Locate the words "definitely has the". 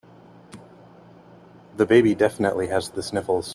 2.15-3.03